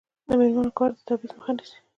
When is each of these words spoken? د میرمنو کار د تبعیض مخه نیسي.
د 0.27 0.29
میرمنو 0.39 0.71
کار 0.77 0.89
د 0.95 0.99
تبعیض 1.07 1.31
مخه 1.37 1.51
نیسي. 1.57 1.77